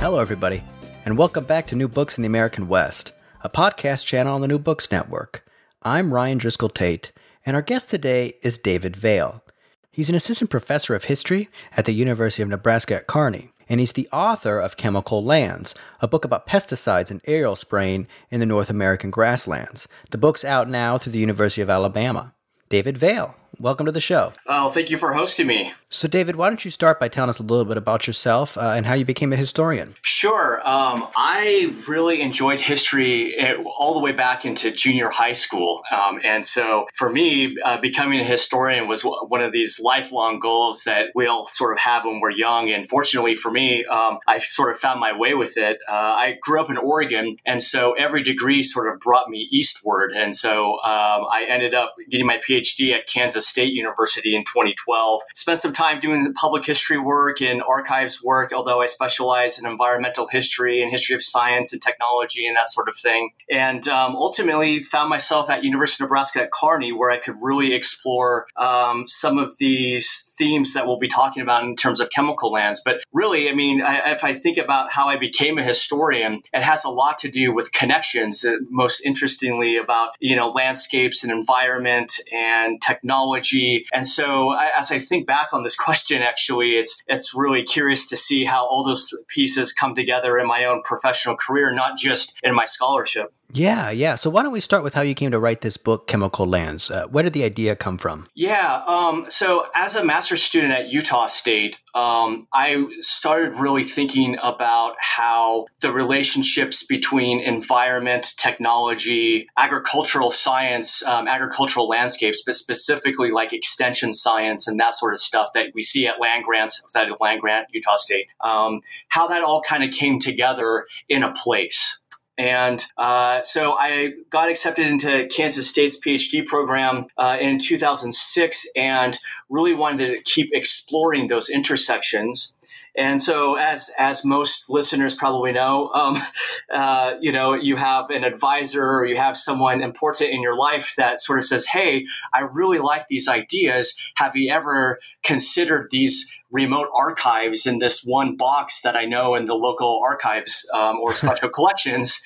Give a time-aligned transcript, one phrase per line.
[0.00, 0.62] Hello, everybody,
[1.04, 4.48] and welcome back to New Books in the American West, a podcast channel on the
[4.48, 5.44] New Books Network.
[5.82, 7.12] I'm Ryan Driscoll Tate,
[7.44, 9.44] and our guest today is David Vail.
[9.92, 13.92] He's an assistant professor of history at the University of Nebraska at Kearney, and he's
[13.92, 18.70] the author of Chemical Lands, a book about pesticides and aerial spraying in the North
[18.70, 19.86] American grasslands.
[20.12, 22.32] The book's out now through the University of Alabama.
[22.70, 24.32] David Vail, welcome to the show.
[24.46, 25.72] Oh, thank you for hosting me.
[25.90, 28.74] So, David, why don't you start by telling us a little bit about yourself uh,
[28.76, 29.96] and how you became a historian?
[30.02, 30.60] Sure.
[30.64, 35.82] Um, I really enjoyed history eh, all the way back into junior high school.
[35.90, 40.84] Um, and so, for me, uh, becoming a historian was one of these lifelong goals
[40.84, 42.70] that we all sort of have when we're young.
[42.70, 45.78] And fortunately for me, um, I sort of found my way with it.
[45.88, 50.12] Uh, I grew up in Oregon, and so every degree sort of brought me eastward.
[50.12, 55.22] And so, um, I ended up getting my PhD at Kansas State University in 2012.
[55.34, 60.28] Spent some time doing public history work and archives work, although I specialize in environmental
[60.28, 63.30] history and history of science and technology and that sort of thing.
[63.50, 67.74] And um, ultimately found myself at University of Nebraska at Kearney, where I could really
[67.74, 72.50] explore um, some of these themes that we'll be talking about in terms of chemical
[72.50, 72.80] lands.
[72.82, 76.62] But really, I mean, I, if I think about how I became a historian, it
[76.62, 78.42] has a lot to do with connections.
[78.42, 83.84] Uh, most interestingly, about you know landscapes and environment and technology.
[83.92, 88.08] And so, I, as I think back on this question, actually, it's it's really curious
[88.08, 92.38] to see how all those pieces come together in my own professional career, not just
[92.42, 93.32] in my scholarship.
[93.52, 94.14] Yeah, yeah.
[94.14, 96.90] So why don't we start with how you came to write this book, Chemical Lands?
[96.90, 98.26] Uh, where did the idea come from?
[98.34, 98.82] Yeah.
[98.86, 104.94] Um, so as a master's student at Utah State, um, I started really thinking about
[104.98, 114.14] how the relationships between environment, technology, agricultural science, um, agricultural landscapes, but specifically like extension
[114.14, 117.40] science and that sort of stuff that we see at land grants, at a land
[117.40, 121.89] grant, Utah State, um, how that all kind of came together in a place.
[122.38, 129.18] And uh, so I got accepted into Kansas State's PhD program uh, in 2006 and
[129.50, 132.56] really wanted to keep exploring those intersections.
[132.96, 136.22] And so, as as most listeners probably know, um,
[136.74, 140.94] uh, you know, you have an advisor or you have someone important in your life
[140.96, 143.96] that sort of says, "Hey, I really like these ideas.
[144.16, 149.46] Have you ever considered these remote archives in this one box that I know in
[149.46, 152.22] the local archives um, or special collections?"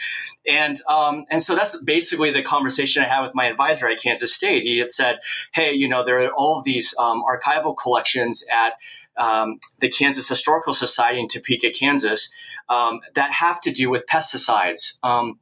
[0.48, 4.34] And um, and so that's basically the conversation I had with my advisor at Kansas
[4.34, 4.62] State.
[4.62, 5.18] He had said,
[5.52, 8.74] "Hey, you know, there are all of these um, archival collections at."
[9.16, 12.32] Um, the Kansas Historical Society in Topeka, Kansas,
[12.68, 14.98] um, that have to do with pesticides.
[15.02, 15.38] Um,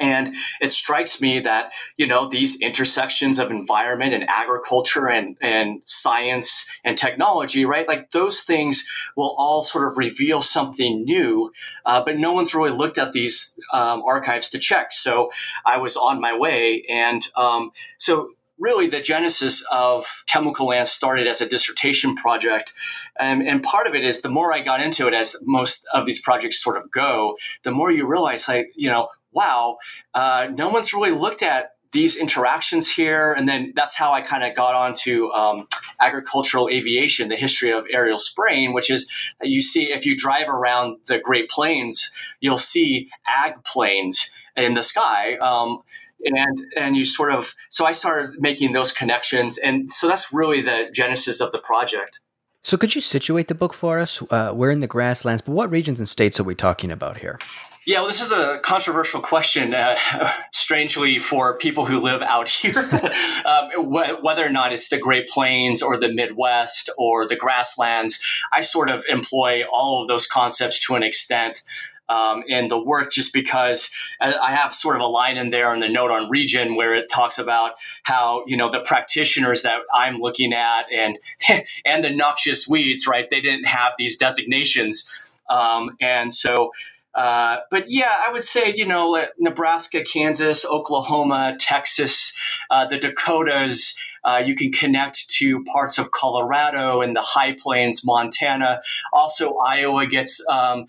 [0.00, 0.30] and
[0.60, 6.68] it strikes me that, you know, these intersections of environment and agriculture and, and science
[6.82, 7.86] and technology, right?
[7.86, 8.84] Like those things
[9.16, 11.52] will all sort of reveal something new,
[11.84, 14.92] uh, but no one's really looked at these um, archives to check.
[14.92, 15.30] So
[15.64, 16.84] I was on my way.
[16.88, 18.30] And um, so
[18.62, 22.72] really the genesis of Chemical Land started as a dissertation project.
[23.18, 26.06] Um, and part of it is the more I got into it, as most of
[26.06, 29.78] these projects sort of go, the more you realize, like, you know, wow,
[30.14, 33.32] uh, no one's really looked at these interactions here.
[33.32, 35.66] And then that's how I kind of got onto um,
[36.00, 39.10] agricultural aviation, the history of aerial spraying, which is
[39.42, 44.82] you see, if you drive around the Great Plains, you'll see ag planes in the
[44.82, 45.36] sky.
[45.36, 45.82] Um,
[46.24, 50.60] and and you sort of so I started making those connections, and so that's really
[50.60, 52.20] the genesis of the project.
[52.64, 54.22] So, could you situate the book for us?
[54.30, 57.38] Uh, we're in the grasslands, but what regions and states are we talking about here?
[57.84, 59.98] Yeah, well, this is a controversial question, uh,
[60.52, 62.78] strangely, for people who live out here.
[63.44, 68.22] um, wh- whether or not it's the Great Plains or the Midwest or the grasslands,
[68.52, 71.64] I sort of employ all of those concepts to an extent
[72.08, 73.90] um, in the work just because
[74.20, 77.08] I have sort of a line in there in the note on region where it
[77.10, 77.72] talks about
[78.02, 81.18] how you know the practitioners that I'm looking at and
[81.84, 83.28] and the noxious weeds right?
[83.30, 85.38] They didn't have these designations.
[85.48, 86.72] Um, and so
[87.14, 92.34] uh, but yeah, I would say, you know, Nebraska, Kansas, Oklahoma, Texas,
[92.70, 98.04] uh, the Dakotas, uh, you can connect to parts of Colorado and the High Plains,
[98.04, 98.80] Montana.
[99.12, 100.86] Also, Iowa gets um,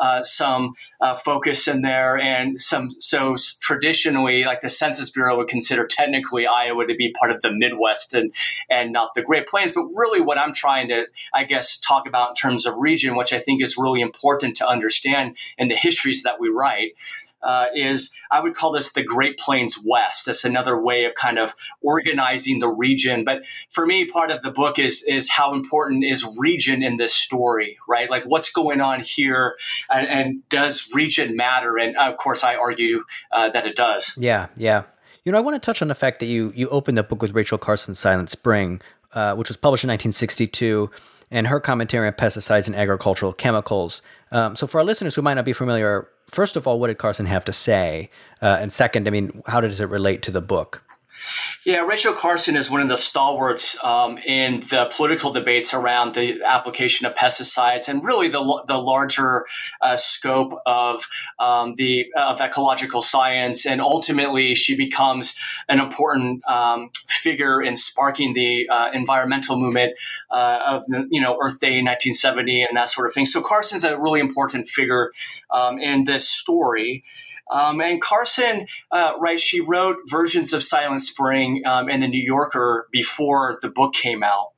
[0.00, 2.90] uh, some uh, focus in there, and some.
[2.90, 7.52] So traditionally, like the Census Bureau would consider technically Iowa to be part of the
[7.52, 8.32] Midwest and
[8.68, 9.72] and not the Great Plains.
[9.72, 13.32] But really, what I'm trying to, I guess, talk about in terms of region, which
[13.32, 16.92] I think is really important to understand in the histories that we write
[17.42, 20.26] uh, is I would call this the Great Plains West.
[20.26, 23.24] That's another way of kind of organizing the region.
[23.24, 27.14] But for me, part of the book is is how important is region in this
[27.14, 28.10] story, right?
[28.10, 29.56] Like what's going on here,
[29.92, 31.78] and, and does region matter?
[31.78, 34.16] And of course, I argue uh, that it does.
[34.18, 34.84] Yeah, yeah.
[35.24, 37.22] You know, I want to touch on the fact that you you opened the book
[37.22, 38.80] with Rachel Carson's Silent Spring,
[39.12, 40.90] uh, which was published in 1962
[41.30, 44.02] and her commentary on pesticides and agricultural chemicals.
[44.32, 46.98] Um, so, for our listeners who might not be familiar first of all, what did
[46.98, 48.10] Carson have to say?
[48.40, 50.82] Uh, and second, I mean, how does it relate to the book?
[51.64, 56.42] Yeah, Rachel Carson is one of the stalwarts um, in the political debates around the
[56.42, 59.44] application of pesticides and really the, the larger
[59.82, 61.06] uh, scope of
[61.38, 63.66] um, the of ecological science.
[63.66, 65.38] And ultimately, she becomes
[65.68, 69.92] an important um, figure in sparking the uh, environmental movement
[70.30, 73.26] uh, of you know Earth Day 1970 and that sort of thing.
[73.26, 75.12] So Carson's a really important figure
[75.50, 77.04] um, in this story.
[77.50, 82.22] Um, and Carson, uh, right, she wrote versions of Silent Spring um, in the New
[82.22, 84.52] Yorker before the book came out.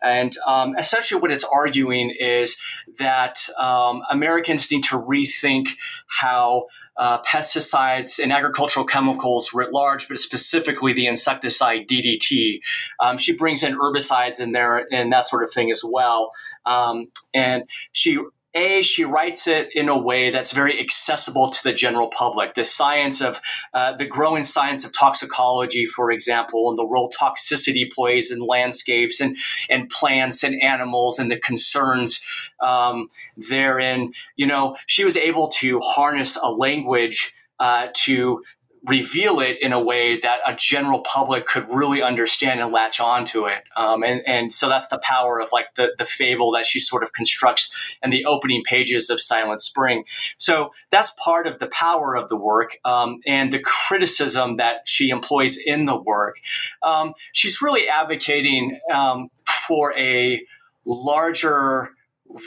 [0.00, 2.56] And um, essentially, what it's arguing is
[2.98, 5.70] that um, Americans need to rethink
[6.06, 6.66] how
[6.96, 12.60] uh, pesticides and agricultural chemicals writ large, but specifically the insecticide DDT.
[13.00, 16.30] Um, she brings in herbicides in there and that sort of thing as well.
[16.64, 18.18] Um, and she
[18.58, 22.54] a, she writes it in a way that's very accessible to the general public.
[22.54, 23.40] The science of
[23.72, 29.20] uh, the growing science of toxicology, for example, and the role toxicity plays in landscapes
[29.20, 29.36] and,
[29.70, 32.22] and plants and animals and the concerns
[32.60, 34.12] um, therein.
[34.36, 38.42] You know, she was able to harness a language uh, to
[38.88, 43.46] reveal it in a way that a general public could really understand and latch onto
[43.46, 43.62] it.
[43.76, 47.02] Um, and, and so that's the power of like the, the fable that she sort
[47.02, 50.04] of constructs in the opening pages of Silent Spring.
[50.38, 55.10] So that's part of the power of the work um, and the criticism that she
[55.10, 56.36] employs in the work.
[56.82, 60.42] Um, she's really advocating um, for a
[60.84, 61.90] larger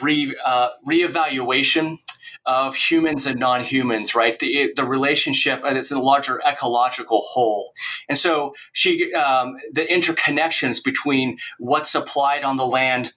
[0.02, 2.00] re, uh, reevaluation
[2.46, 4.40] of humans and non-humans, right?
[4.40, 7.74] The, the relationship, and it's a larger ecological whole.
[8.10, 13.14] And so she, um, the interconnections between what's applied on the land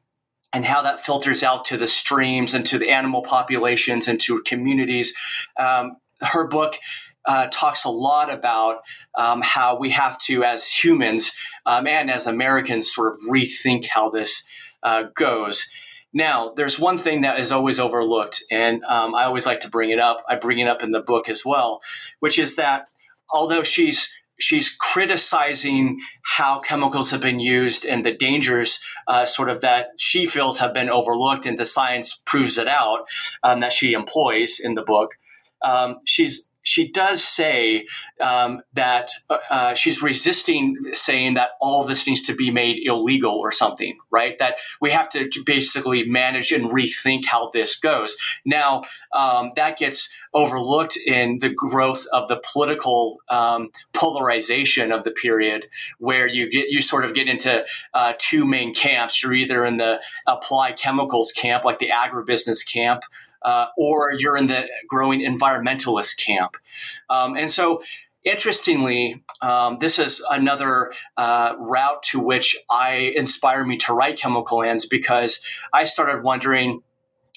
[0.52, 4.40] and how that filters out to the streams and to the animal populations and to
[4.42, 5.14] communities.
[5.58, 6.76] Um, her book
[7.26, 8.82] uh, talks a lot about
[9.16, 11.34] um, how we have to, as humans
[11.66, 14.46] um, and as Americans, sort of rethink how this
[14.82, 15.72] uh, goes.
[16.14, 19.90] Now, there's one thing that is always overlooked, and um, I always like to bring
[19.90, 20.24] it up.
[20.28, 21.82] I bring it up in the book as well,
[22.20, 22.88] which is that
[23.30, 29.60] although she's she's criticizing how chemicals have been used and the dangers uh, sort of
[29.60, 33.06] that she feels have been overlooked and the science proves it out
[33.44, 35.14] um, that she employs in the book
[35.62, 37.86] um, she's she does say
[38.20, 43.32] um, that uh, uh, she's resisting saying that all this needs to be made illegal
[43.32, 44.36] or something, right?
[44.38, 48.16] That we have to basically manage and rethink how this goes.
[48.44, 55.10] Now, um, that gets overlooked in the growth of the political um, polarization of the
[55.12, 55.68] period,
[55.98, 59.22] where you get you sort of get into uh, two main camps.
[59.22, 63.02] You're either in the applied chemicals camp, like the agribusiness camp,
[63.44, 66.56] uh, or you're in the growing environmentalist camp.
[67.10, 67.82] Um, and so,
[68.24, 74.58] interestingly, um, this is another uh, route to which I inspire me to write Chemical
[74.58, 76.82] Lands because I started wondering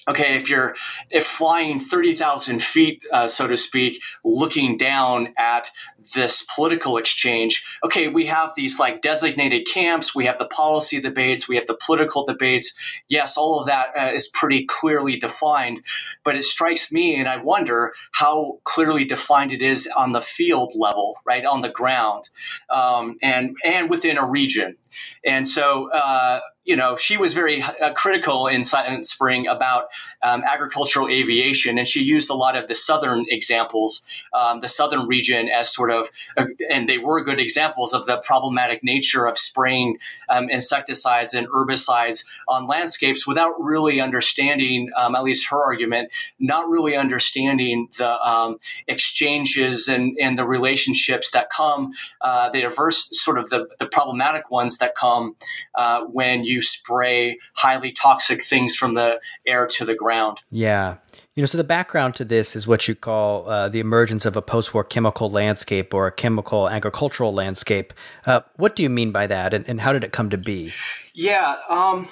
[0.08, 0.74] okay, if you're
[1.10, 5.70] if flying 30,000 feet, uh, so to speak, looking down at
[6.14, 11.48] this political exchange, okay, we have these like designated camps, we have the policy debates,
[11.48, 12.76] we have the political debates.
[13.08, 15.82] Yes, all of that uh, is pretty clearly defined,
[16.24, 20.72] but it strikes me and I wonder how clearly defined it is on the field
[20.74, 22.30] level, right, on the ground,
[22.70, 24.76] um, and and within a region.
[25.24, 29.86] And so, uh, you know, she was very uh, critical in Silent Spring about
[30.22, 35.06] um, agricultural aviation, and she used a lot of the southern examples, um, the southern
[35.06, 39.38] region, as sort of, uh, and they were good examples of the problematic nature of
[39.38, 39.96] spraying
[40.28, 46.68] um, insecticides and herbicides on landscapes without really understanding, um, at least her argument, not
[46.68, 53.38] really understanding the um, exchanges and, and the relationships that come, uh, the diverse sort
[53.38, 55.34] of the, the problematic ones that come
[55.76, 60.40] uh, when you spray highly toxic things from the air to the ground.
[60.50, 60.96] Yeah.
[61.34, 64.36] You know, so the background to this is what you call uh, the emergence of
[64.36, 67.92] a post war chemical landscape or a chemical agricultural landscape.
[68.26, 70.72] Uh, what do you mean by that, and, and, how did it come to be?
[71.14, 71.56] Yeah.
[71.68, 72.08] Um,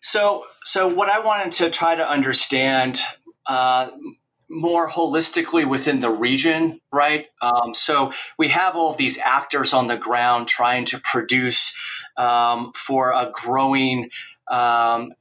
[0.00, 3.00] so, so what I wanted to try to understand
[3.46, 3.90] uh,
[4.50, 7.26] more holistically within the region, right?
[7.40, 11.74] Um, so we have all these actors on the ground trying to produce
[12.16, 14.10] um, for a growing
[14.50, 15.12] um,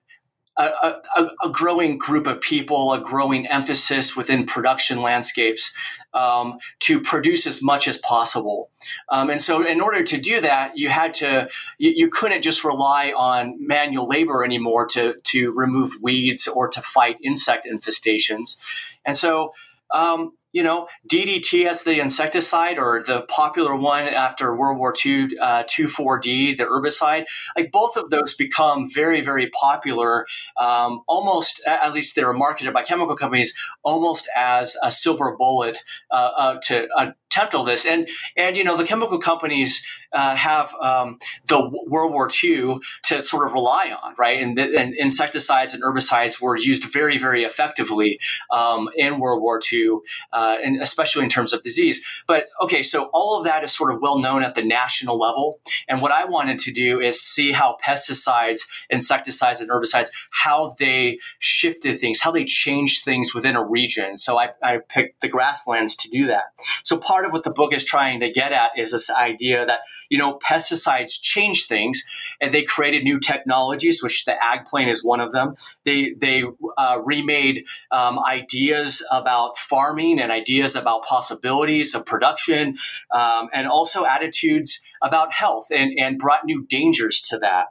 [0.60, 5.74] a, a, a, growing group of people, a growing emphasis within production landscapes
[6.14, 8.70] um, to produce as much as possible.
[9.08, 12.64] Um, and so, in order to do that, you had to, you, you, couldn't just
[12.64, 18.60] rely on manual labor anymore to, to remove weeds or to fight insect infestations.
[19.06, 19.54] And so,
[19.94, 25.38] um, you know, DDT as the insecticide or the popular one after World War II,
[25.40, 27.26] uh, 2,4-D, the herbicide,
[27.56, 30.26] like both of those become very, very popular,
[30.58, 35.80] um, almost, at least they're marketed by chemical companies, almost as a silver bullet
[36.12, 37.86] uh, uh, to uh, tempt all this.
[37.86, 43.22] And, and, you know, the chemical companies uh, have um, the World War II to
[43.22, 44.42] sort of rely on, right?
[44.42, 48.20] And, and insecticides and herbicides were used very, very effectively
[48.52, 50.00] um, in World War II
[50.34, 52.06] uh, and especially in terms of disease.
[52.28, 55.60] But okay, so all of that is sort of well known at the national level.
[55.88, 61.20] And what I wanted to do is see how pesticides, insecticides, and herbicides, how they
[61.40, 64.18] shifted things, how they changed things within a region.
[64.18, 66.46] So I, I picked the grasslands to do that.
[66.84, 69.82] So part of what the book is trying to get at is this idea that,
[70.10, 72.02] you know, pesticides change things
[72.40, 75.56] and they created new technologies, which the ag plane is one of them.
[75.84, 76.44] They, they
[76.78, 82.78] uh, remade um, ideas about farming and and ideas about possibilities of production,
[83.14, 87.68] um, and also attitudes about health, and, and brought new dangers to that.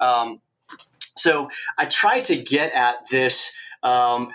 [0.00, 0.40] Um,
[1.16, 3.54] so I tried to get at this.
[3.82, 4.32] Um,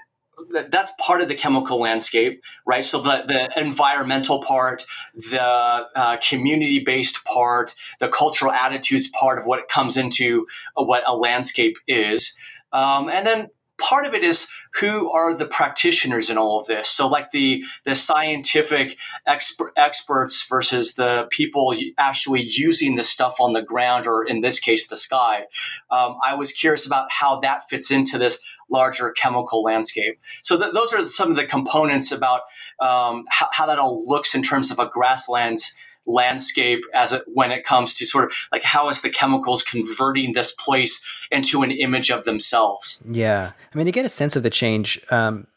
[0.69, 2.83] that's part of the chemical landscape, right?
[2.83, 9.45] So the, the environmental part, the uh, community based part, the cultural attitudes part of
[9.45, 12.35] what comes into what a landscape is.
[12.71, 16.89] Um, and then part of it is who are the practitioners in all of this.
[16.89, 23.53] So like the the scientific exper- experts versus the people actually using the stuff on
[23.53, 25.45] the ground or in this case the sky.
[25.91, 30.19] Um, i was curious about how that fits into this larger chemical landscape.
[30.41, 32.41] So th- those are some of the components about
[32.79, 37.63] um, how that all looks in terms of a grasslands landscape as it when it
[37.63, 42.11] comes to sort of like how is the chemicals converting this place into an image
[42.11, 43.03] of themselves?
[43.07, 43.51] Yeah.
[43.73, 45.47] I mean to get a sense of the change um,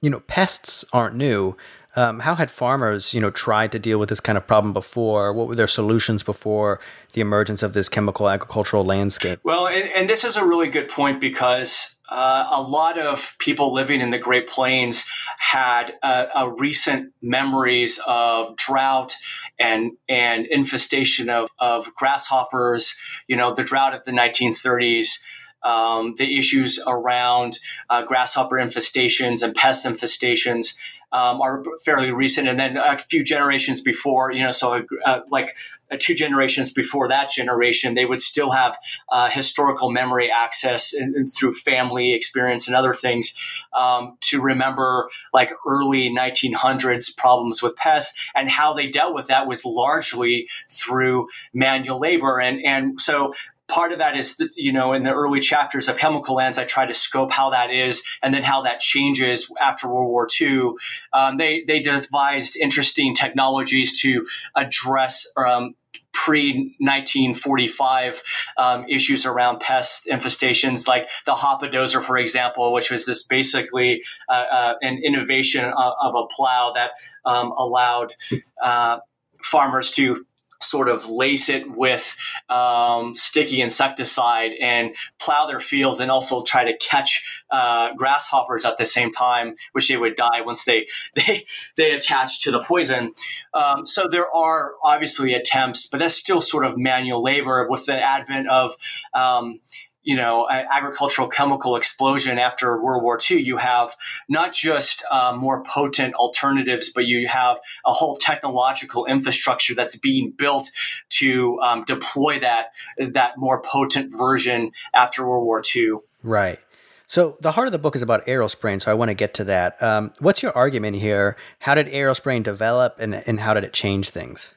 [0.00, 1.56] you know pests aren't new.
[1.96, 5.32] Um, how had farmers you know tried to deal with this kind of problem before?
[5.32, 6.80] What were their solutions before
[7.12, 9.40] the emergence of this chemical agricultural landscape?
[9.44, 13.72] Well and, and this is a really good point because uh, a lot of people
[13.72, 15.06] living in the Great Plains
[15.38, 19.14] had uh, a recent memories of drought
[19.58, 22.94] and and infestation of, of grasshoppers.
[23.28, 25.20] You know, the drought of the 1930s.
[25.62, 27.58] Um, the issues around
[27.88, 30.76] uh, grasshopper infestations and pest infestations
[31.12, 35.54] um, are fairly recent, and then a few generations before, you know, so uh, like
[35.90, 38.76] uh, two generations before that generation, they would still have
[39.10, 43.34] uh, historical memory access in, in, through family experience and other things
[43.72, 49.46] um, to remember like early 1900s problems with pests and how they dealt with that
[49.46, 53.34] was largely through manual labor, and and so
[53.68, 56.86] part of that is, you know, in the early chapters of Chemical Lands, I try
[56.86, 60.72] to scope how that is and then how that changes after World War II.
[61.12, 65.74] Um, they, they devised interesting technologies to address um,
[66.12, 68.22] pre 1945
[68.56, 74.44] um, issues around pest infestations, like the hopperdozer, for example, which was this basically uh,
[74.50, 76.92] uh, an innovation of, of, a plow that
[77.24, 78.14] um, allowed
[78.62, 78.98] uh,
[79.42, 80.24] farmers to
[80.64, 82.16] sort of lace it with
[82.48, 88.78] um, sticky insecticide and plow their fields and also try to catch uh, grasshoppers at
[88.78, 91.44] the same time, which they would die once they they
[91.76, 93.12] they attach to the poison.
[93.52, 98.00] Um, so there are obviously attempts, but that's still sort of manual labor with the
[98.00, 98.74] advent of
[99.12, 99.60] um,
[100.04, 103.94] you know agricultural chemical explosion after World War II, you have
[104.28, 110.30] not just uh, more potent alternatives, but you have a whole technological infrastructure that's being
[110.30, 110.70] built
[111.10, 112.66] to um, deploy that
[112.98, 115.94] that more potent version after World War II.
[116.22, 116.58] Right.
[117.06, 119.44] So the heart of the book is about aerospraying, so I want to get to
[119.44, 119.80] that.
[119.82, 121.36] Um, what's your argument here?
[121.60, 124.54] How did aerospraying develop, and, and how did it change things?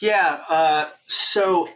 [0.00, 1.68] Yeah, uh, so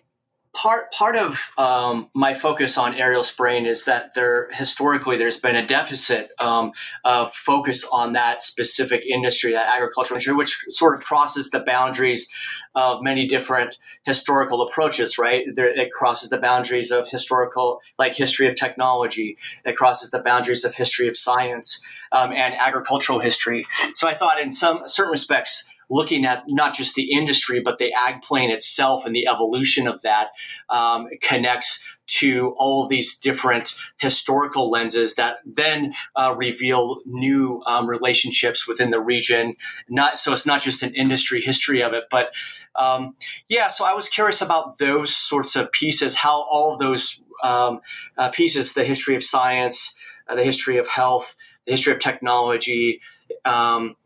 [0.56, 5.54] part part of um, my focus on aerial spraying is that there historically there's been
[5.54, 6.72] a deficit um,
[7.04, 12.28] of focus on that specific industry, that agricultural industry, which sort of crosses the boundaries
[12.74, 15.18] of many different historical approaches.
[15.18, 19.36] Right, there, it crosses the boundaries of historical, like history of technology.
[19.64, 23.66] It crosses the boundaries of history of science um, and agricultural history.
[23.94, 27.92] So I thought, in some certain respects looking at not just the industry, but the
[27.92, 30.28] ag plane itself and the evolution of that
[30.68, 37.88] um, connects to all of these different historical lenses that then uh, reveal new um,
[37.88, 39.56] relationships within the region.
[39.88, 42.32] Not so it's not just an industry history of it, but
[42.76, 43.16] um,
[43.48, 43.68] yeah.
[43.68, 47.80] So I was curious about those sorts of pieces, how all of those um,
[48.16, 49.96] uh, pieces, the history of science,
[50.28, 53.00] uh, the history of health, the history of technology.
[53.44, 53.96] Um,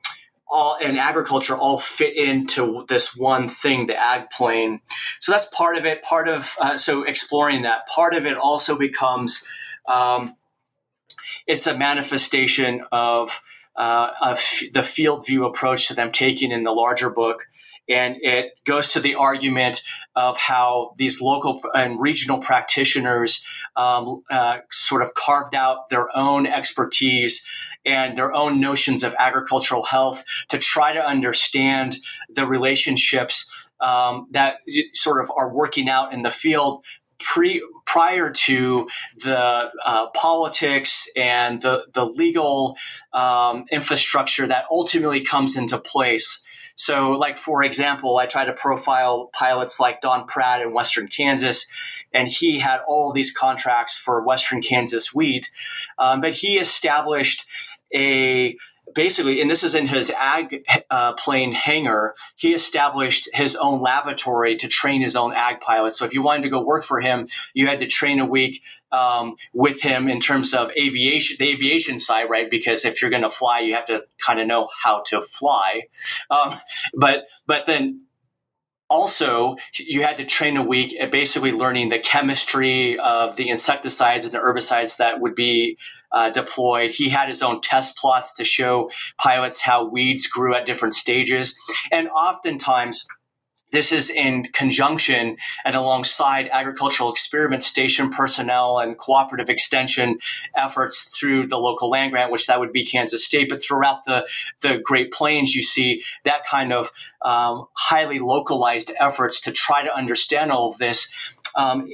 [0.50, 4.80] all and agriculture all fit into this one thing, the ag plane.
[5.21, 6.02] So that's part of it.
[6.02, 7.87] Part of uh, so exploring that.
[7.87, 9.47] Part of it also becomes
[9.87, 10.37] um,
[11.47, 13.42] it's a manifestation of,
[13.76, 14.40] uh, of
[14.73, 17.47] the field view approach that I'm taking in the larger book.
[17.90, 19.82] And it goes to the argument
[20.14, 23.44] of how these local and regional practitioners
[23.76, 27.44] um, uh, sort of carved out their own expertise
[27.85, 31.97] and their own notions of agricultural health to try to understand
[32.28, 34.59] the relationships um, that
[34.94, 36.85] sort of are working out in the field
[37.18, 42.76] pre prior to the uh, politics and the the legal
[43.12, 46.42] um, infrastructure that ultimately comes into place.
[46.75, 51.71] So, like for example, I try to profile pilots like Don Pratt in Western Kansas,
[52.12, 55.50] and he had all these contracts for Western Kansas wheat,
[55.99, 57.45] um, but he established
[57.93, 58.57] a
[58.94, 64.56] basically, and this is in his ag uh, plane hangar, he established his own laboratory
[64.56, 65.99] to train his own ag pilots.
[65.99, 68.62] So if you wanted to go work for him, you had to train a week
[68.92, 72.50] um, with him in terms of aviation, the aviation side, right?
[72.50, 75.83] Because if you're going to fly, you have to kind of know how to fly.
[76.31, 76.61] Um,
[76.94, 78.07] but but then
[78.90, 84.24] also you had to train a week at basically learning the chemistry of the insecticides
[84.26, 85.79] and the herbicides that would be
[86.12, 86.90] uh, deployed.
[86.90, 91.59] He had his own test plots to show pilots how weeds grew at different stages.
[91.92, 93.07] And oftentimes,
[93.70, 100.18] this is in conjunction and alongside agricultural experiment station personnel and cooperative extension
[100.56, 103.48] efforts through the local land grant, which that would be Kansas State.
[103.48, 104.26] But throughout the,
[104.61, 106.90] the Great Plains, you see that kind of
[107.22, 111.12] um, highly localized efforts to try to understand all of this.
[111.56, 111.88] Um,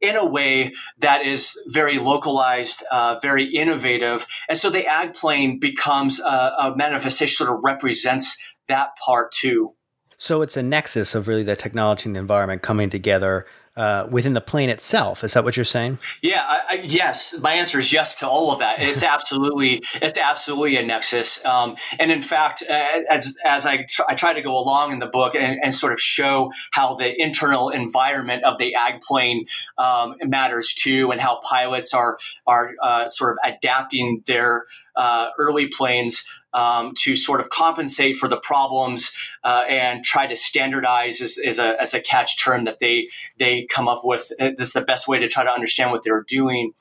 [0.00, 4.28] in a way that is very localized, uh, very innovative.
[4.48, 9.74] And so the ag plane becomes a, a manifestation, sort of represents that part too.
[10.18, 13.46] So it's a nexus of really the technology and the environment coming together
[13.78, 15.22] uh, within the plane itself.
[15.22, 15.98] Is that what you're saying?
[16.20, 16.44] Yeah.
[16.44, 17.38] I, I, yes.
[17.40, 18.82] My answer is yes to all of that.
[18.82, 21.44] It's absolutely it's absolutely a nexus.
[21.44, 24.98] Um, and in fact, uh, as as I tr- I try to go along in
[24.98, 29.46] the book and, and, sort of show how the internal environment of the ag plane
[29.76, 34.64] um, matters too, and how pilots are are uh, sort of adapting their
[34.98, 40.34] uh, early planes um, to sort of compensate for the problems uh, and try to
[40.34, 43.08] standardize as, a, a catch term that they
[43.38, 44.32] they come up with.
[44.38, 46.72] This is the best way to try to understand what they're doing.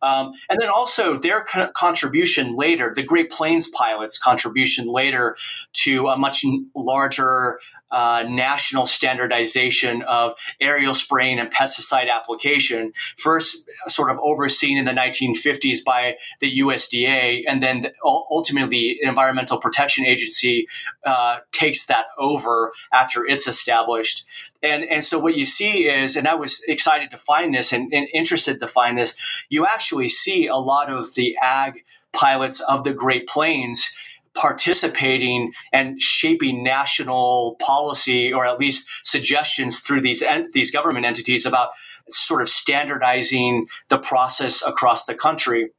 [0.00, 5.36] Um, and then also their co- contribution later, the Great Plains pilots' contribution later
[5.84, 7.58] to a much larger
[7.96, 14.92] uh, national standardization of aerial spraying and pesticide application, first sort of overseen in the
[14.92, 20.68] 1950s by the USDA, and then ultimately the Environmental Protection Agency
[21.06, 24.26] uh, takes that over after it's established.
[24.62, 27.90] And, and so what you see is, and I was excited to find this and,
[27.94, 29.16] and interested to find this,
[29.48, 31.82] you actually see a lot of the ag
[32.12, 33.96] pilots of the Great Plains
[34.36, 41.46] participating and shaping national policy or at least suggestions through these en- these government entities
[41.46, 41.70] about
[42.10, 45.70] sort of standardizing the process across the country.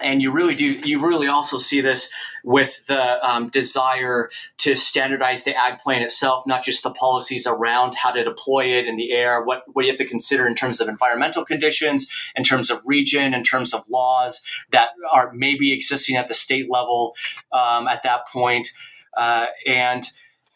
[0.00, 2.12] And you really do you really also see this
[2.44, 7.94] with the um, desire to standardize the ag plan itself not just the policies around
[7.94, 10.80] how to deploy it in the air what, what you have to consider in terms
[10.80, 12.06] of environmental conditions
[12.36, 16.70] in terms of region in terms of laws that are maybe existing at the state
[16.70, 17.14] level
[17.52, 18.70] um, at that point.
[19.16, 20.04] Uh, and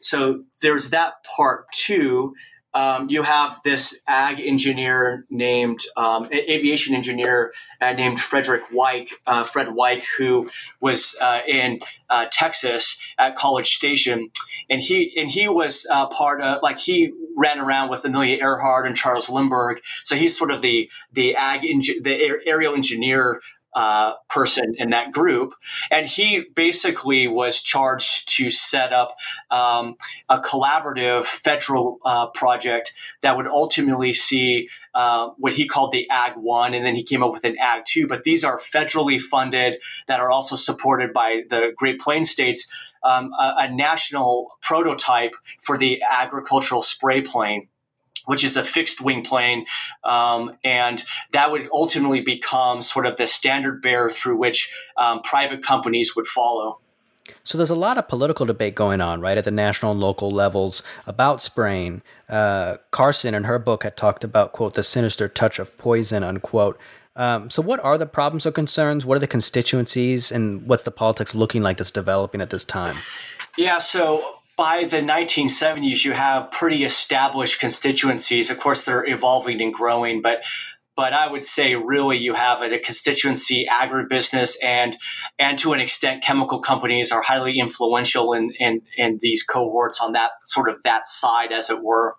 [0.00, 2.34] so there's that part too
[2.74, 9.44] um, you have this ag engineer named um, aviation engineer uh, named Frederick Weick, uh,
[9.44, 10.48] Fred Weick, who
[10.80, 14.30] was uh, in uh, Texas at College Station,
[14.68, 18.86] and he and he was uh, part of like he ran around with Amelia Earhart
[18.86, 23.40] and Charles Lindbergh, so he's sort of the the ag the aerial engineer
[23.74, 25.54] uh, person in that group.
[25.90, 29.16] And he basically was charged to set up
[29.50, 29.96] um,
[30.28, 36.32] a collaborative federal uh, project that would ultimately see uh, what he called the Ag
[36.36, 38.06] 1, and then he came up with an Ag 2.
[38.06, 43.32] But these are federally funded that are also supported by the Great Plains states, um,
[43.38, 47.68] a, a national prototype for the agricultural spray plane
[48.26, 49.66] which is a fixed wing plane.
[50.04, 51.02] Um, and
[51.32, 56.26] that would ultimately become sort of the standard bearer through which um, private companies would
[56.26, 56.80] follow.
[57.44, 60.30] So there's a lot of political debate going on, right, at the national and local
[60.30, 62.02] levels about spraying.
[62.28, 66.78] Uh, Carson, in her book, had talked about, quote, the sinister touch of poison, unquote.
[67.16, 69.04] Um, so, what are the problems or concerns?
[69.04, 72.96] What are the constituencies, and what's the politics looking like that's developing at this time?
[73.56, 78.50] Yeah, so by the 1970s, you have pretty established constituencies.
[78.50, 80.44] Of course, they're evolving and growing, but
[80.94, 84.98] but I would say really you have a, constituency agribusiness and
[85.38, 90.12] and to an extent chemical companies are highly influential in, in in these cohorts on
[90.12, 92.16] that sort of that side as it were.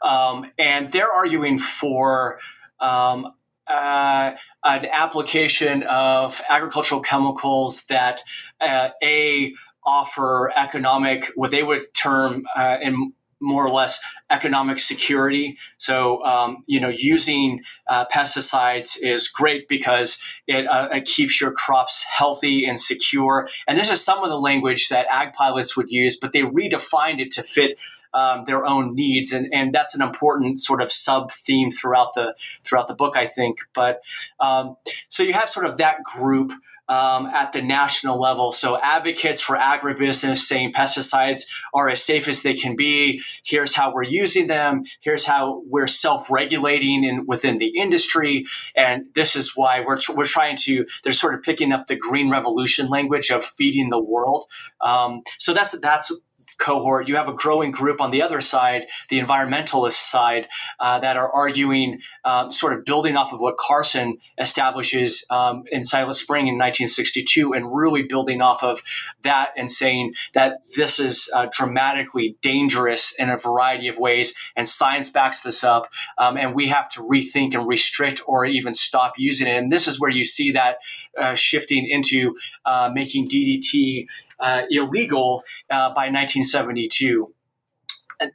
[0.00, 2.38] Um, and they're arguing for
[2.80, 3.34] um,
[3.66, 4.32] uh,
[4.64, 8.22] an application of agricultural chemicals that
[8.60, 9.52] uh, a
[9.86, 15.58] offer economic, what they would term uh, in more or less economic security.
[15.76, 21.52] So, um, you know, using uh, pesticides is great because it, uh, it, keeps your
[21.52, 23.46] crops healthy and secure.
[23.68, 27.20] And this is some of the language that ag pilots would use, but they redefined
[27.20, 27.78] it to fit
[28.14, 32.34] um, their own needs, and, and that's an important sort of sub theme throughout the
[32.64, 33.58] throughout the book, I think.
[33.74, 34.00] But
[34.40, 34.76] um,
[35.08, 36.50] so you have sort of that group
[36.88, 38.52] um, at the national level.
[38.52, 41.42] So advocates for agribusiness saying pesticides
[41.74, 43.22] are as safe as they can be.
[43.44, 44.84] Here's how we're using them.
[45.00, 48.46] Here's how we're self-regulating in, within the industry.
[48.74, 52.30] And this is why we're, we're trying to, they're sort of picking up the green
[52.30, 54.44] revolution language of feeding the world.
[54.80, 56.12] Um, so that's, that's
[56.58, 60.48] cohort, you have a growing group on the other side, the environmentalist side,
[60.80, 65.84] uh, that are arguing, uh, sort of building off of what Carson establishes um, in
[65.84, 68.82] Silent Spring in 1962, and really building off of
[69.22, 74.68] that and saying that this is uh, dramatically dangerous in a variety of ways, and
[74.68, 75.88] science backs this up,
[76.18, 79.56] um, and we have to rethink and restrict or even stop using it.
[79.56, 80.78] And this is where you see that
[81.18, 84.06] uh, shifting into uh, making DDT
[84.38, 87.32] uh, illegal by 1972.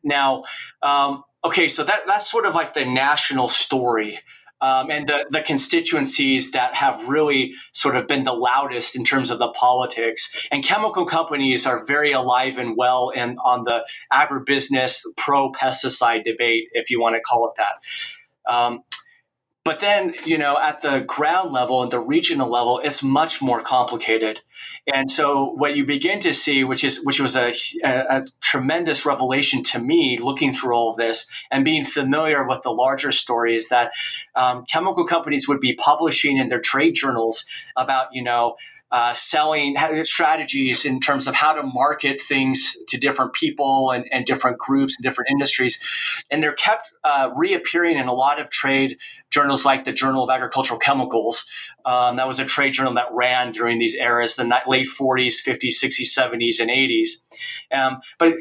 [0.03, 0.43] Now,
[0.81, 4.19] um, okay, so that that's sort of like the national story.
[4.63, 9.31] Um, and the, the constituencies that have really sort of been the loudest in terms
[9.31, 10.31] of the politics.
[10.51, 13.83] And chemical companies are very alive and well in, on the
[14.13, 18.53] agribusiness pro pesticide debate, if you want to call it that.
[18.53, 18.83] Um,
[19.63, 23.61] but then, you know, at the ground level and the regional level, it's much more
[23.61, 24.41] complicated.
[24.91, 29.05] And so what you begin to see, which is, which was a, a, a, tremendous
[29.05, 33.55] revelation to me looking through all of this and being familiar with the larger story
[33.55, 33.91] is that
[34.35, 37.45] um, chemical companies would be publishing in their trade journals
[37.77, 38.55] about, you know,
[38.91, 44.25] uh, selling strategies in terms of how to market things to different people and, and
[44.25, 45.81] different groups and different industries.
[46.29, 48.97] And they're kept uh, reappearing in a lot of trade
[49.29, 51.49] journals like the Journal of Agricultural Chemicals.
[51.85, 55.81] Um, that was a trade journal that ran during these eras, the late 40s, 50s,
[55.81, 57.09] 60s, 70s, and 80s.
[57.71, 58.33] Um, but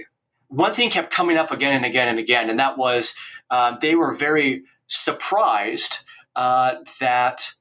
[0.48, 3.14] one thing kept coming up again and again and again, and that was
[3.50, 7.52] uh, they were very surprised uh, that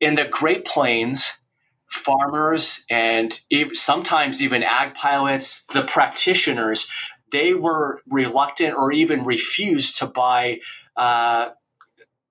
[0.00, 1.38] in the Great Plains,
[1.92, 3.40] farmers and
[3.74, 6.90] sometimes even ag pilots, the practitioners,
[7.30, 10.60] they were reluctant or even refused to buy
[10.96, 11.50] uh,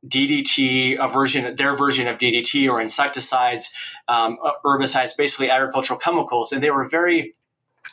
[0.05, 3.71] DDT, a version, their version of DDT or insecticides,
[4.07, 7.33] um, uh, herbicides, basically agricultural chemicals, and they were very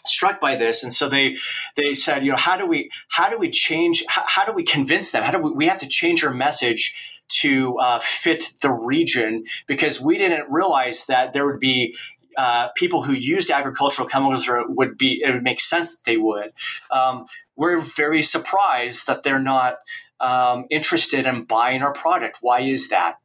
[0.06, 1.36] struck by this and so they
[1.76, 4.62] they said you know how do we how do we change how, how do we
[4.62, 5.22] convince them?
[5.22, 10.00] How do we we have to change our message to uh, fit the region because
[10.00, 11.96] we didn't realize that there would be
[12.36, 16.52] uh, people who used agricultural chemicals would be it would make sense that they would.
[16.90, 19.78] Um, we're very surprised that they're not
[20.20, 22.38] um, interested in buying our product.
[22.40, 23.16] Why is that?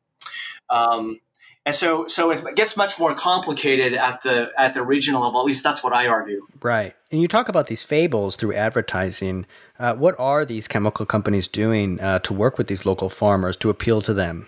[0.69, 1.19] Um,
[1.65, 5.39] and so, so it gets much more complicated at the at the regional level.
[5.39, 6.45] At least that's what I argue.
[6.62, 6.93] Right.
[7.12, 9.45] And you talk about these fables through advertising.
[9.80, 13.69] Uh, what are these chemical companies doing uh, to work with these local farmers to
[13.69, 14.47] appeal to them?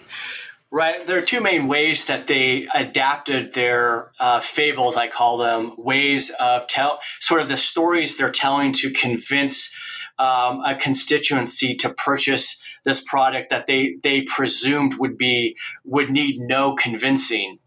[0.72, 1.08] Right.
[1.08, 6.32] There are two main ways that they adapted their uh, fables, I call them, ways
[6.38, 9.74] of tell sort of the stories they're telling to convince
[10.20, 16.40] um, a constituency to purchase this product that they they presumed would be would need
[16.40, 17.60] no convincing,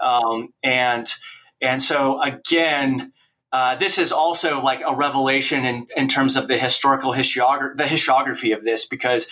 [0.00, 1.12] um, and
[1.60, 3.12] and so again.
[3.54, 7.84] Uh, this is also like a revelation in, in terms of the historical historiography, the
[7.84, 9.28] historiography of this, because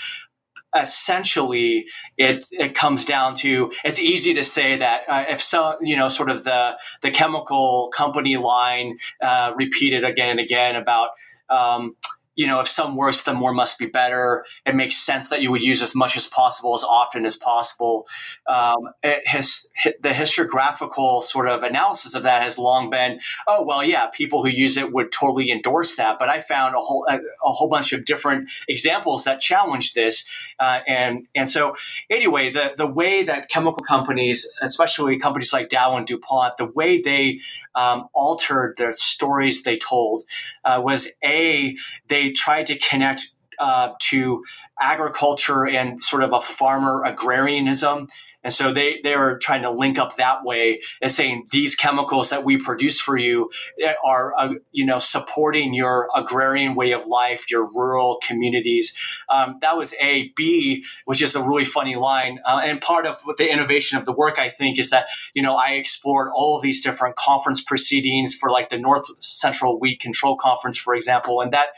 [0.76, 5.96] essentially it it comes down to it's easy to say that uh, if some you
[5.96, 11.10] know sort of the the chemical company line uh, repeated again and again about
[11.48, 11.96] um,
[12.40, 14.46] you know, if some works, then more must be better.
[14.64, 18.08] It makes sense that you would use as much as possible, as often as possible.
[18.46, 18.78] Um,
[19.26, 19.68] has,
[20.00, 24.48] the historiographical sort of analysis of that has long been, oh well, yeah, people who
[24.48, 26.18] use it would totally endorse that.
[26.18, 30.26] But I found a whole a, a whole bunch of different examples that challenge this,
[30.58, 31.76] uh, and and so
[32.08, 37.02] anyway, the the way that chemical companies, especially companies like Dow and Dupont, the way
[37.02, 37.40] they
[37.74, 40.22] um, altered the stories they told
[40.64, 41.76] uh, was a
[42.08, 44.42] they tried to connect uh, to
[44.80, 48.08] agriculture and sort of a farmer agrarianism
[48.42, 52.30] and so they, they are trying to link up that way and saying these chemicals
[52.30, 53.50] that we produce for you
[53.82, 58.96] eh, are, uh, you know, supporting your agrarian way of life, your rural communities.
[59.28, 60.32] Um, that was A.
[60.36, 62.38] B, which is a really funny line.
[62.46, 65.56] Uh, and part of the innovation of the work, I think, is that, you know,
[65.56, 70.36] I explored all of these different conference proceedings for like the North Central Weed Control
[70.36, 71.40] Conference, for example.
[71.40, 71.68] And that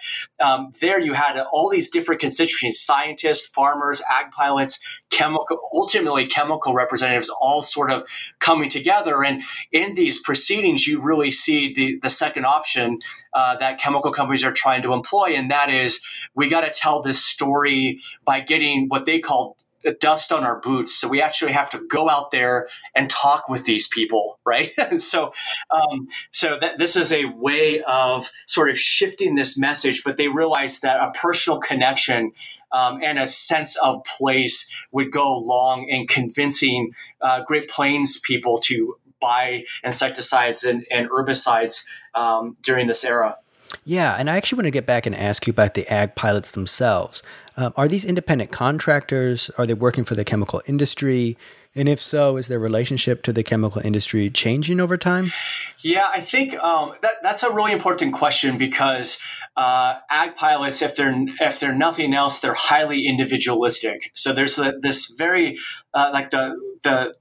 [0.41, 6.52] um, there you had all these different constituencies, scientists, farmers, ag pilots, chemical, ultimately chemical
[6.53, 8.05] chemical representatives all sort of
[8.39, 9.25] coming together.
[9.25, 12.99] And in these proceedings, you really see the, the second option
[13.33, 17.03] uh, that chemical companies are trying to employ, and that is we got to tell
[17.03, 19.57] this story by getting what they call
[19.99, 20.95] dust on our boots.
[20.95, 24.71] So we actually have to go out there and talk with these people, right?
[24.99, 25.33] so,
[25.71, 30.29] um, so that this is a way of sort of shifting this message, but they
[30.29, 32.31] realize that a personal connection
[32.73, 38.59] um, and a sense of place would go long in convincing uh, Great Plains people
[38.59, 43.37] to buy insecticides and, and herbicides um, during this era.
[43.85, 46.51] Yeah, and I actually want to get back and ask you about the ag pilots
[46.51, 47.23] themselves.
[47.57, 49.51] Um, are these independent contractors?
[49.57, 51.39] Are they working for the chemical industry?
[51.75, 55.33] And if so, is their relationship to the chemical industry changing over time?
[55.81, 59.19] Yeah, I think um, that that's a really important question because
[59.57, 64.11] uh, ag pilots, if they're if they're nothing else, they're highly individualistic.
[64.15, 65.59] So there's a, this very
[65.95, 67.15] uh, like the the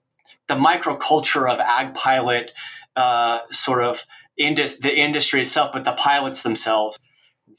[0.48, 2.52] the microculture of ag pilot
[2.96, 4.06] uh, sort of
[4.38, 7.00] indus- the industry itself, but the pilots themselves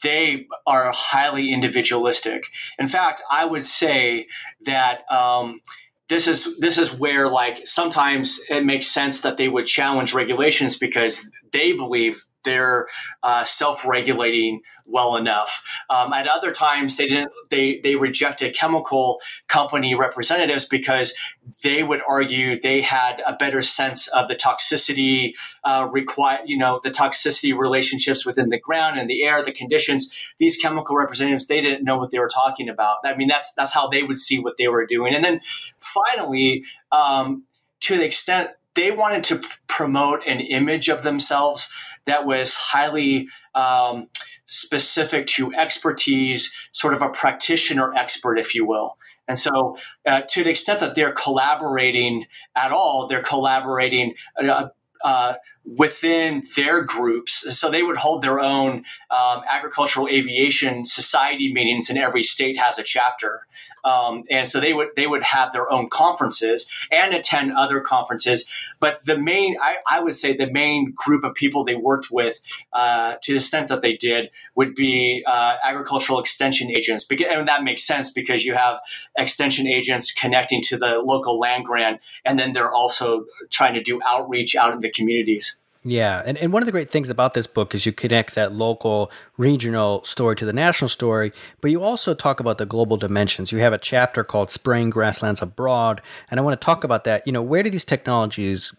[0.03, 2.43] they are highly individualistic.
[2.77, 4.27] In fact, I would say
[4.65, 5.61] that um,
[6.09, 10.77] this is this is where like sometimes it makes sense that they would challenge regulations
[10.77, 12.87] because they believe they're
[13.21, 15.63] uh, self-regulating well enough.
[15.89, 17.31] Um, at other times, they didn't.
[17.49, 21.17] They they rejected chemical company representatives because
[21.63, 26.39] they would argue they had a better sense of the toxicity uh, require.
[26.45, 30.13] You know, the toxicity relationships within the ground and the air, the conditions.
[30.37, 32.97] These chemical representatives, they didn't know what they were talking about.
[33.05, 35.15] I mean, that's that's how they would see what they were doing.
[35.15, 35.39] And then
[35.79, 37.43] finally, um,
[37.81, 41.71] to the extent they wanted to promote an image of themselves
[42.05, 44.09] that was highly um,
[44.45, 48.97] specific to expertise, sort of a practitioner expert, if you will.
[49.27, 54.67] And so, uh, to the extent that they're collaborating at all, they're collaborating uh,
[55.03, 55.33] uh,
[55.65, 57.57] within their groups.
[57.57, 62.77] So they would hold their own um, agricultural aviation society meetings, and every state has
[62.77, 63.47] a chapter.
[63.85, 68.49] Um, and so they would they would have their own conferences and attend other conferences.
[68.79, 72.41] But the main, I, I would say, the main group of people they worked with,
[72.71, 77.05] uh, to the extent that they did, would be uh, agricultural extension agents.
[77.09, 78.79] And that makes sense because you have
[79.17, 84.01] extension agents connecting to the local land grant, and then they're also trying to do
[84.05, 85.52] outreach out in the communities.
[85.85, 88.53] Yeah, and, and one of the great things about this book is you connect that
[88.53, 93.51] local, regional story to the national story, but you also talk about the global dimensions.
[93.51, 97.27] You have a chapter called Spraying Grasslands Abroad, and I want to talk about that.
[97.27, 98.73] You know, where do these technologies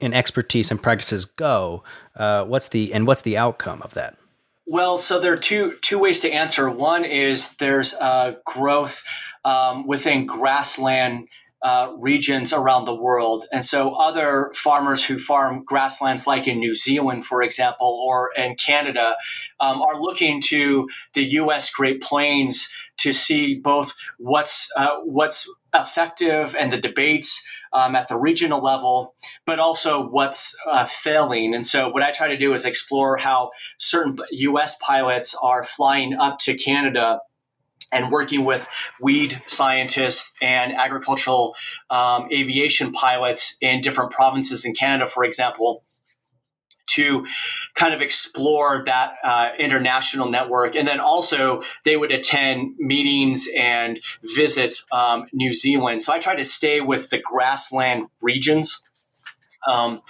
[0.00, 1.84] and expertise and practices go?
[2.14, 4.16] Uh, what's the and what's the outcome of that?
[4.66, 6.70] Well, so there are two two ways to answer.
[6.70, 9.04] One is there's uh, growth
[9.44, 11.28] um, within grassland
[11.62, 13.44] uh, regions around the world.
[13.52, 18.54] And so other farmers who farm grasslands, like in New Zealand, for example, or in
[18.56, 19.16] Canada,
[19.60, 21.70] um, are looking to the U.S.
[21.70, 28.16] Great Plains to see both what's uh, what's effective and the debates um, at the
[28.16, 29.14] regional level,
[29.44, 31.54] but also what's uh, failing.
[31.54, 34.78] And so, what I try to do is explore how certain U.S.
[34.80, 37.20] pilots are flying up to Canada
[37.92, 38.68] and working with
[39.00, 41.54] weed scientists and agricultural
[41.90, 45.84] um, aviation pilots in different provinces in Canada, for example,
[46.88, 47.26] to
[47.74, 50.74] kind of explore that uh, international network.
[50.74, 54.00] And then also, they would attend meetings and
[54.34, 56.02] visit um, New Zealand.
[56.02, 58.82] So I try to stay with the grassland regions
[59.66, 60.02] um,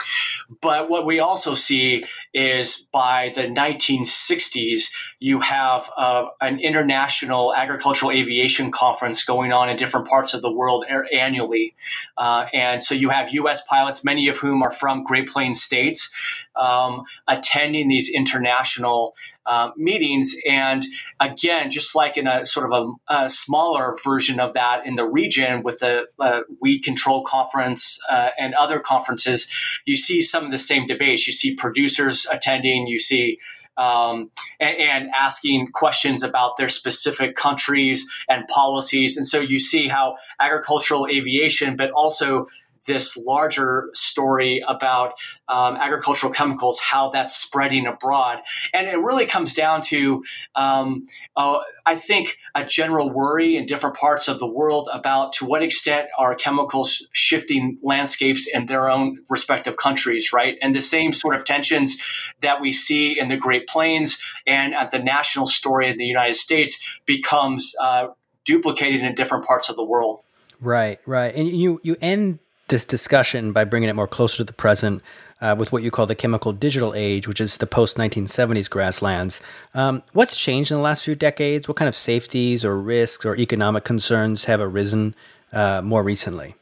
[0.61, 8.13] but what we also see is by the 1960s, you have uh, an international agricultural
[8.13, 11.75] aviation conference going on in different parts of the world annually.
[12.17, 13.67] Uh, and so you have U.S.
[13.67, 16.13] pilots, many of whom are from Great Plains states,
[16.61, 19.15] um, attending these international
[19.47, 20.35] uh, meetings.
[20.49, 20.85] And
[21.21, 25.09] again, just like in a sort of a, a smaller version of that in the
[25.09, 29.51] region with the uh, weed control conference uh, and other conferences,
[29.85, 31.27] you see some of the same debates.
[31.27, 33.39] You see producers attending, you see
[33.77, 39.19] um, and, and, asking questions about their specific countries and policies.
[39.19, 42.47] And so you see how agricultural aviation, but also
[42.87, 45.15] this larger story about
[45.49, 48.39] um, agricultural chemicals, how that's spreading abroad.
[48.73, 53.97] And it really comes down to, um, uh, I think, a general worry in different
[53.97, 59.19] parts of the world about to what extent are chemicals shifting landscapes in their own
[59.29, 60.57] respective countries, right?
[60.63, 62.03] And the same sort of tensions
[62.41, 66.35] that we see in the Great Plains and at the national story in the United
[66.35, 68.09] States becomes uh,
[68.45, 70.21] duplicated in different parts of the world.
[70.61, 71.35] Right, right.
[71.35, 75.03] And you you end this discussion by bringing it more closer to the present
[75.41, 79.41] uh, with what you call the chemical digital age, which is the post 1970s grasslands.
[79.75, 81.69] Um, what's changed in the last few decades?
[81.69, 85.15] What kind of safeties or risks or economic concerns have arisen
[85.53, 86.55] uh, more recently?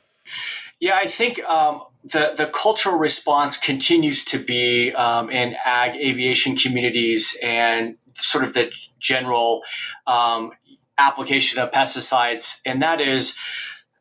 [0.80, 6.56] Yeah, I think um, the the cultural response continues to be um, in ag aviation
[6.56, 9.62] communities and sort of the general
[10.06, 10.52] um,
[10.98, 13.36] application of pesticides, and that is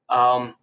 [0.09, 0.55] um,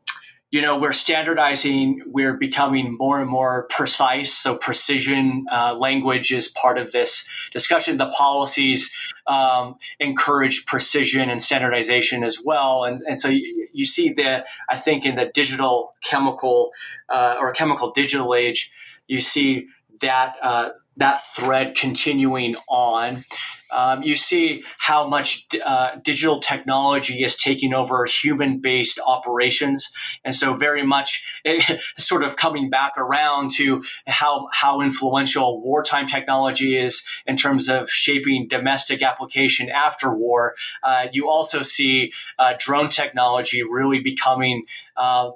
[0.51, 4.33] you know we're standardizing we're becoming more and more precise.
[4.33, 7.97] So precision uh, language is part of this discussion.
[7.97, 8.95] The policies
[9.27, 12.85] um, encourage precision and standardization as well.
[12.85, 16.71] And, and so you, you see the i think in the digital chemical
[17.09, 18.73] uh, or chemical digital age
[19.07, 19.67] you see
[20.01, 23.25] that uh, that thread continuing on
[23.73, 29.91] um, you see how much uh, digital technology is taking over human based operations.
[30.25, 36.07] And so, very much it, sort of coming back around to how, how influential wartime
[36.07, 40.55] technology is in terms of shaping domestic application after war.
[40.83, 44.65] Uh, you also see uh, drone technology really becoming
[45.01, 45.31] uh,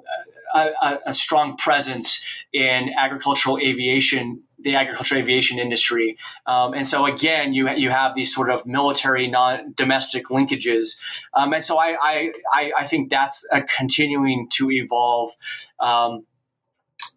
[0.53, 2.23] a, a, strong presence
[2.53, 6.17] in agricultural aviation the agricultural aviation industry.
[6.45, 10.99] Um, and so again, you you have these sort of military non domestic linkages.
[11.33, 15.31] Um, and so I, I I think that's continuing to evolve.
[15.79, 16.25] Um,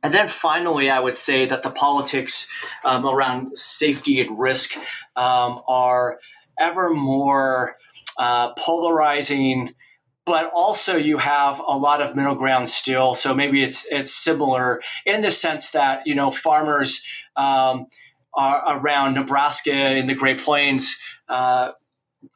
[0.02, 2.50] and then finally, I would say that the politics
[2.84, 4.76] um, around safety and risk
[5.16, 6.20] um, are
[6.58, 7.76] ever more
[8.18, 9.74] uh, polarizing
[10.28, 13.14] but also you have a lot of middle ground still.
[13.14, 17.02] So maybe it's it's similar in the sense that you know farmers
[17.34, 17.86] um,
[18.34, 21.00] are around Nebraska in the Great Plains.
[21.30, 21.72] Uh,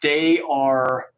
[0.00, 1.08] they are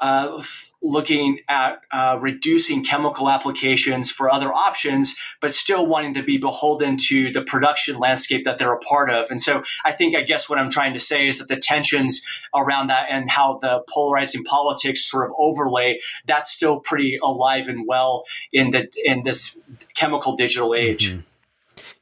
[0.00, 0.42] uh,
[0.88, 6.96] looking at uh, reducing chemical applications for other options, but still wanting to be beholden
[6.96, 9.30] to the production landscape that they're a part of.
[9.30, 12.22] And so I think, I guess what I'm trying to say is that the tensions
[12.54, 17.86] around that and how the polarizing politics sort of overlay, that's still pretty alive and
[17.86, 19.58] well in the in this
[19.94, 21.10] chemical digital age.
[21.10, 21.20] Mm-hmm.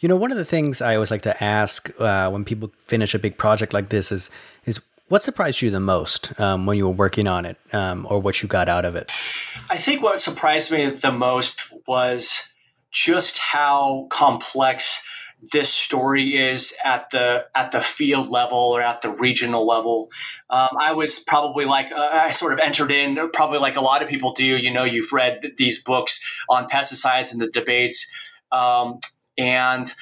[0.00, 3.14] You know, one of the things I always like to ask uh, when people finish
[3.14, 4.30] a big project like this is
[4.66, 8.20] is what surprised you the most um, when you were working on it, um, or
[8.20, 9.10] what you got out of it?
[9.70, 12.48] I think what surprised me the most was
[12.90, 15.04] just how complex
[15.52, 20.10] this story is at the at the field level or at the regional level.
[20.48, 24.02] Um, I was probably like uh, I sort of entered in probably like a lot
[24.02, 24.44] of people do.
[24.44, 28.10] You know, you've read these books on pesticides and the debates,
[28.52, 29.00] um,
[29.37, 29.92] and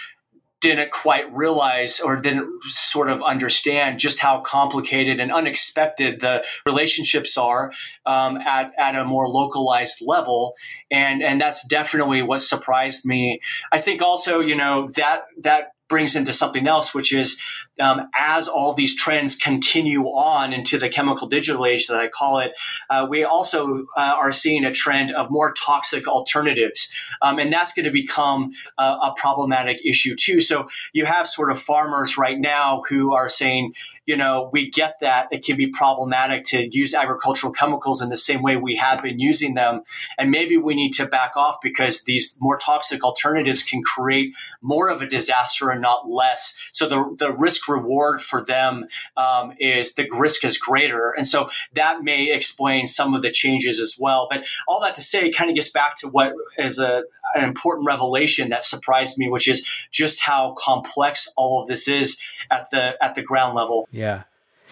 [0.63, 7.37] didn't quite realize or didn't sort of understand just how complicated and unexpected the relationships
[7.37, 7.73] are
[8.07, 10.55] um, at, at a more localized level.
[10.91, 13.41] And and that's definitely what surprised me.
[13.73, 17.39] I think also you know that that brings into something else, which is
[17.81, 22.39] um, as all these trends continue on into the chemical digital age that I call
[22.39, 22.53] it,
[22.91, 26.93] uh, we also uh, are seeing a trend of more toxic alternatives.
[27.23, 30.41] Um, and that's going to become a, a, problematic issue too.
[30.41, 34.99] So you have sort of farmers right now who are saying, you know, we get
[35.01, 39.03] that it can be problematic to use agricultural chemicals in the same way we have
[39.03, 39.83] been using them.
[40.19, 44.89] And maybe we need to back off because these more toxic alternatives can create more
[44.89, 46.59] of a disaster and not less.
[46.73, 48.87] So the, the risk reward for them
[49.17, 51.13] um, is the risk is greater.
[51.13, 54.29] And so that may explain some of the changes as well.
[54.31, 57.03] But all that to say, kind of gets back to what is a,
[57.35, 62.21] an important revelation that surprised me, which is just how complex all of this is
[62.51, 63.89] at the at the ground level.
[63.91, 64.25] Yeah.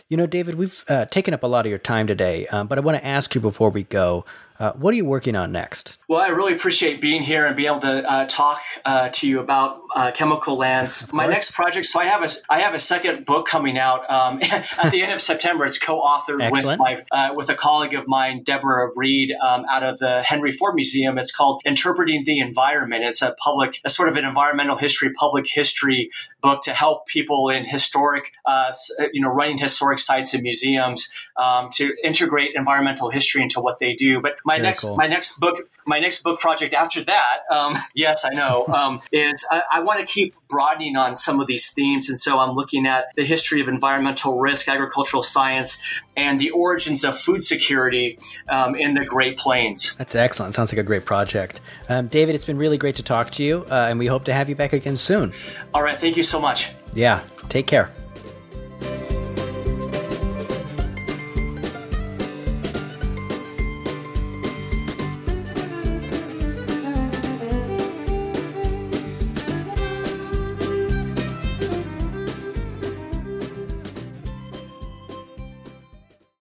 [0.09, 2.79] You know, David, we've uh, taken up a lot of your time today, um, but
[2.79, 4.25] I want to ask you before we go
[4.61, 5.97] uh, what are you working on next?
[6.07, 9.41] Well, I really appreciate being here and being able to uh, talk uh, to you
[9.41, 11.11] about uh, chemical lands.
[11.13, 14.39] My next project, so I have a I have a second book coming out um,
[14.43, 15.65] at the end of September.
[15.65, 19.99] It's co-authored with my uh, with a colleague of mine, Deborah Reid, um, out of
[19.99, 21.17] the Henry Ford Museum.
[21.17, 23.03] It's called Interpreting the Environment.
[23.03, 26.11] It's a public, a sort of an environmental history, public history
[26.43, 28.75] book to help people in historic, uh,
[29.15, 33.95] you know, running historic sites and museums um, to integrate environmental history into what they
[33.95, 34.21] do.
[34.21, 34.97] But my Very next cool.
[34.97, 39.47] my next book my next book project after that, um, yes, I know, um, is
[39.51, 42.87] I, I want to keep broadening on some of these themes, and so I'm looking
[42.87, 45.81] at the history of environmental risk, agricultural science,
[46.17, 49.97] and the origins of food security um, in the Great Plains.
[49.97, 50.55] That's excellent.
[50.55, 52.35] Sounds like a great project, um, David.
[52.35, 54.57] It's been really great to talk to you, uh, and we hope to have you
[54.57, 55.33] back again soon.
[55.73, 56.73] All right, thank you so much.
[56.93, 57.93] Yeah, take care.